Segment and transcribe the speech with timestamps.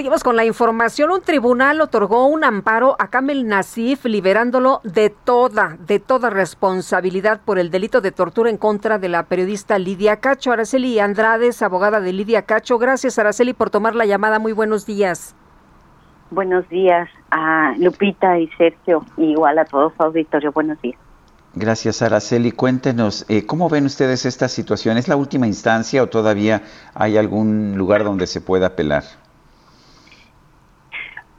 [0.00, 1.10] Seguimos con la información.
[1.10, 7.58] Un tribunal otorgó un amparo a Kamel Nasif, liberándolo de toda, de toda responsabilidad por
[7.58, 10.52] el delito de tortura en contra de la periodista Lidia Cacho.
[10.52, 12.78] Araceli Andrades, abogada de Lidia Cacho.
[12.78, 14.38] Gracias, Araceli, por tomar la llamada.
[14.38, 15.36] Muy buenos días.
[16.30, 20.50] Buenos días a Lupita y Sergio, igual a todos su auditorio.
[20.52, 20.98] Buenos días.
[21.52, 22.52] Gracias, Araceli.
[22.52, 24.96] Cuéntenos, eh, ¿cómo ven ustedes esta situación?
[24.96, 26.62] ¿Es la última instancia o todavía
[26.94, 29.04] hay algún lugar donde se pueda apelar?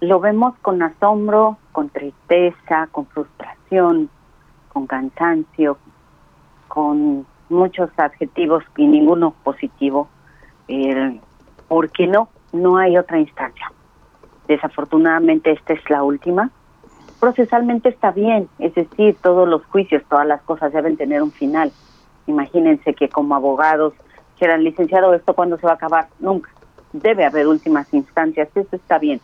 [0.00, 4.10] Lo vemos con asombro, con tristeza, con frustración,
[4.72, 5.78] con cansancio,
[6.68, 10.08] con muchos adjetivos y ninguno positivo,
[10.68, 11.18] eh,
[11.68, 13.72] porque no, no hay otra instancia.
[14.46, 16.50] Desafortunadamente esta es la última.
[17.18, 21.72] Procesalmente está bien, es decir, todos los juicios, todas las cosas deben tener un final.
[22.26, 23.94] Imagínense que como abogados
[24.38, 26.50] quieran licenciado esto cuando se va a acabar, nunca.
[26.92, 29.20] Debe haber últimas instancias, eso está bien.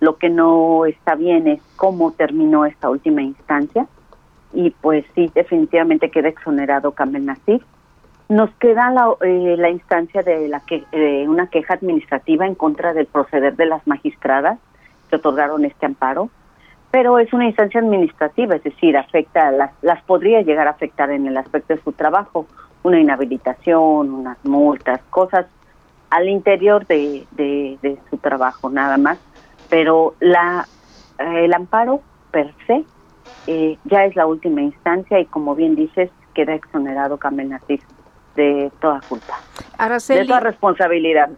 [0.00, 3.86] Lo que no está bien es cómo terminó esta última instancia.
[4.52, 7.62] Y pues sí, definitivamente queda exonerado Kamel Nasif.
[8.28, 12.92] Nos queda la, eh, la instancia de la que de una queja administrativa en contra
[12.92, 14.58] del proceder de las magistradas
[15.08, 16.28] que otorgaron este amparo,
[16.90, 21.26] pero es una instancia administrativa, es decir, afecta las las podría llegar a afectar en
[21.26, 22.46] el aspecto de su trabajo,
[22.82, 25.46] una inhabilitación, unas multas, cosas
[26.10, 29.18] al interior de, de su trabajo nada más
[29.68, 30.66] pero la
[31.18, 32.00] eh, el amparo
[32.30, 32.84] per se
[33.46, 37.82] eh, ya es la última instancia y como bien dices queda exonerado Nasif
[38.36, 39.40] de toda culpa.
[39.78, 41.30] Araceli, de toda responsabilidad.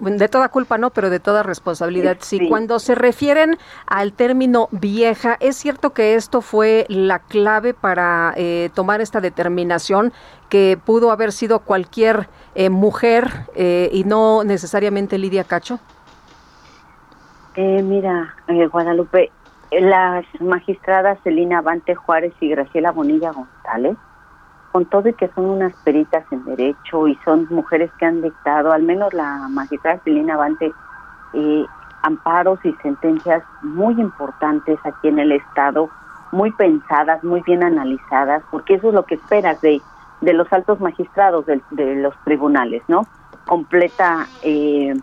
[0.00, 2.38] De toda culpa no, pero de toda responsabilidad sí.
[2.38, 2.48] sí.
[2.48, 8.70] Cuando se refieren al término vieja, ¿es cierto que esto fue la clave para eh,
[8.74, 10.12] tomar esta determinación
[10.48, 15.80] que pudo haber sido cualquier eh, mujer eh, y no necesariamente Lidia Cacho?
[17.60, 19.32] Eh, mira, eh, Guadalupe,
[19.72, 23.96] las magistradas Celina Avante Juárez y Graciela Bonilla González,
[24.70, 28.70] con todo y que son unas peritas en derecho y son mujeres que han dictado,
[28.70, 30.70] al menos la magistrada Celina Avante,
[31.32, 31.66] eh,
[32.02, 35.90] amparos y sentencias muy importantes aquí en el Estado,
[36.30, 39.82] muy pensadas, muy bien analizadas, porque eso es lo que esperas de,
[40.20, 43.04] de los altos magistrados de, de los tribunales, ¿no?
[43.46, 44.94] Completa eh,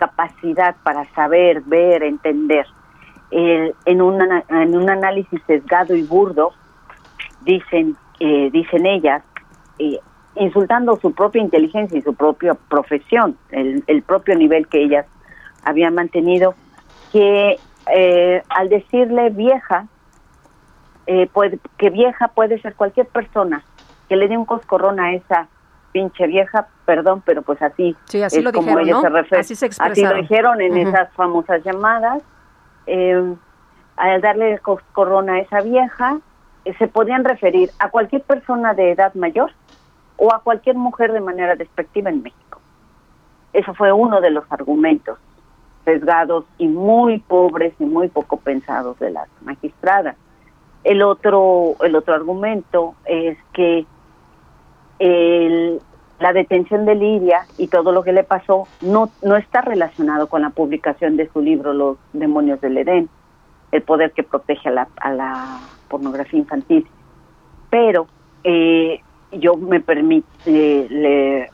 [0.00, 2.66] capacidad para saber, ver, entender.
[3.30, 6.52] En, una, en un análisis sesgado y burdo,
[7.42, 9.22] dicen, eh, dicen ellas,
[9.78, 10.00] eh,
[10.34, 15.06] insultando su propia inteligencia y su propia profesión, el, el propio nivel que ellas
[15.62, 16.54] habían mantenido,
[17.12, 17.60] que
[17.92, 19.86] eh, al decirle vieja,
[21.06, 21.28] eh,
[21.76, 23.62] que vieja puede ser cualquier persona
[24.08, 25.48] que le dé un coscorrón a esa
[25.92, 29.00] pinche vieja, perdón, pero pues así, sí, así es lo como dijeron, ¿no?
[29.02, 29.40] se refieren.
[29.40, 32.22] Así se Así lo dijeron en esas famosas llamadas.
[32.86, 33.34] Eh,
[33.96, 36.18] al darle coscorrón a esa vieja,
[36.64, 39.52] eh, se podían referir a cualquier persona de edad mayor
[40.16, 42.60] o a cualquier mujer de manera despectiva en México.
[43.52, 45.18] Eso fue uno de los argumentos
[45.84, 50.16] sesgados y muy pobres y muy poco pensados de las magistradas.
[50.84, 53.86] El otro, el otro argumento es que
[55.00, 55.80] el,
[56.20, 60.42] la detención de Lidia y todo lo que le pasó no, no está relacionado con
[60.42, 63.08] la publicación de su libro Los demonios del Edén,
[63.72, 66.86] el poder que protege a la, a la pornografía infantil.
[67.70, 68.06] Pero
[68.44, 69.00] eh,
[69.32, 71.50] yo me permite, eh, le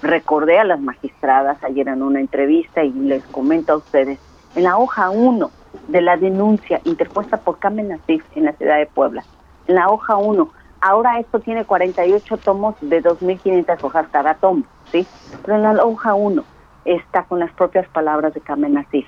[0.00, 4.18] recordé a las magistradas ayer en una entrevista y les comento a ustedes,
[4.56, 5.50] en la hoja 1
[5.88, 9.22] de la denuncia interpuesta por Carmen Nasif en la ciudad de Puebla,
[9.66, 10.48] en la hoja 1,
[10.82, 15.06] ahora esto tiene 48 tomos de 2.500 hojas cada tomo, ¿sí?
[15.42, 16.44] Pero en la hoja 1
[16.84, 19.06] está con las propias palabras de Carmen Nasif.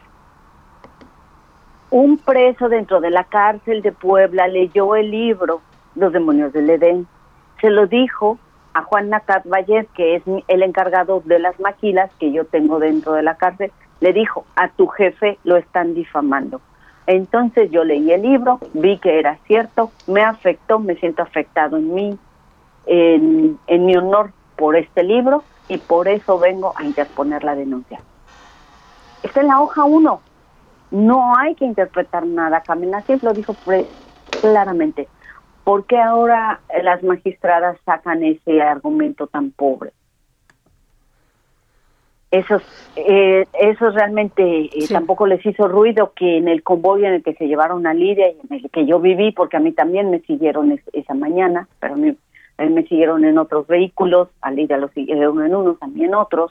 [1.91, 5.61] Un preso dentro de la cárcel de Puebla leyó el libro
[5.95, 7.07] Los demonios del Edén.
[7.61, 8.39] Se lo dijo
[8.73, 13.13] a Juan Nacat Valles, que es el encargado de las maquilas que yo tengo dentro
[13.13, 13.71] de la cárcel,
[14.01, 16.61] le dijo, a tu jefe lo están difamando.
[17.07, 21.95] Entonces yo leí el libro, vi que era cierto, me afectó, me siento afectado en
[21.95, 22.19] mí,
[22.87, 28.03] en, mi honor por este libro y por eso vengo a interponer la denuncia.
[29.23, 30.23] está en la hoja 1.
[30.91, 32.63] No hay que interpretar nada.
[32.63, 33.57] Carmen así lo dijo
[34.41, 35.09] claramente.
[35.65, 39.93] ¿Por qué ahora las magistradas sacan ese argumento tan pobre?
[42.35, 42.63] Esos,
[42.97, 47.35] eh, eso realmente eh, tampoco les hizo ruido que en el convoy en el que
[47.35, 50.19] se llevaron a Lidia y en el que yo viví, porque a mí también me
[50.19, 52.17] siguieron esa mañana, pero a mí,
[52.59, 56.51] me siguieron en otros vehículos, a Lidia lo siguieron en unos, a mí en otros,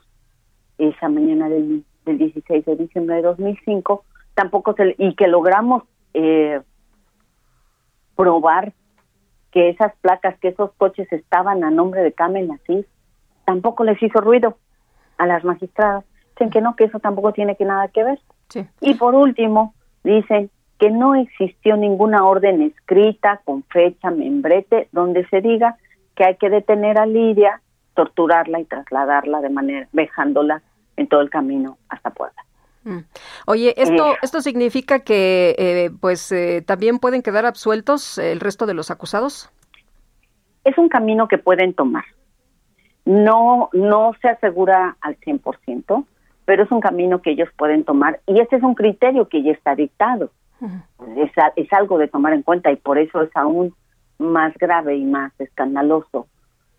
[0.77, 5.83] esa mañana del, del 16 de diciembre de 2005, tampoco se, y que logramos
[6.13, 6.62] eh,
[8.15, 8.71] probar
[9.51, 12.85] que esas placas, que esos coches estaban a nombre de Carmen así,
[13.44, 14.57] tampoco les hizo ruido
[15.18, 16.04] a las magistradas.
[16.31, 18.19] Dicen que no, que eso tampoco tiene que nada que ver.
[18.81, 19.74] Y por último,
[20.04, 20.50] dicen
[20.80, 25.77] que no existió ninguna orden escrita con fecha, membrete, donde se diga
[26.15, 27.62] que hay que detener a Lidia,
[27.95, 30.62] torturarla y trasladarla de manera, dejándola
[30.98, 32.44] en todo el camino hasta Puebla.
[32.83, 33.00] Mm.
[33.48, 34.18] Oye, esto eh.
[34.21, 39.50] esto significa que eh, pues eh, también pueden quedar absueltos el resto de los acusados.
[40.66, 42.04] Es un camino que pueden tomar.
[43.06, 46.06] No no se asegura al 100%,
[46.46, 49.52] pero es un camino que ellos pueden tomar y ese es un criterio que ya
[49.52, 50.32] está dictado.
[51.18, 53.74] es, es algo de tomar en cuenta y por eso es aún
[54.18, 56.28] más grave y más escandaloso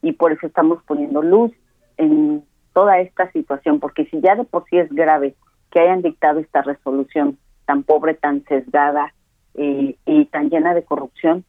[0.03, 1.53] y por eso estamos poniendo luz
[1.97, 5.35] en toda esta situación, porque si ya de por sí es grave
[5.71, 9.15] que hayan dictado esta resolución tan pobre, tan sesgada
[9.55, 11.44] eh, y tan llena de corrupción,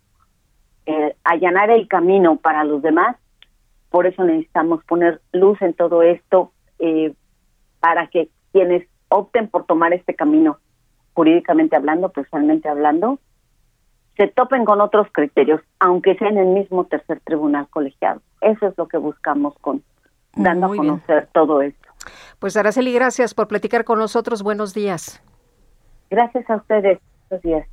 [0.86, 3.18] eh, allanar el camino para los demás.
[3.95, 7.13] Por eso necesitamos poner luz en todo esto eh,
[7.80, 10.59] para que quienes opten por tomar este camino,
[11.13, 13.19] jurídicamente hablando, personalmente hablando,
[14.18, 18.21] se topen con otros criterios, aunque sea en el mismo tercer tribunal colegiado.
[18.42, 19.81] Eso es lo que buscamos con
[20.36, 21.88] dando a conocer todo esto.
[22.39, 24.44] Pues Araceli, gracias por platicar con nosotros.
[24.44, 25.24] Buenos días.
[26.09, 27.00] Gracias a ustedes.
[27.30, 27.68] Buenos días.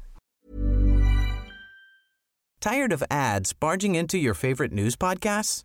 [2.61, 5.65] Tired of ads barging into your favorite news podcasts?